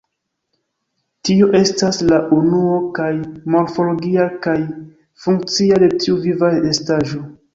Tio 1.27 1.49
estas, 1.59 1.99
la 2.11 2.17
unuo 2.37 2.79
kaj 2.99 3.09
morfologia 3.55 4.25
kaj 4.47 4.57
funkcia 5.27 5.77
de 5.85 5.91
ĉiu 5.99 6.17
viva 6.25 6.53
estaĵo. 6.73 7.23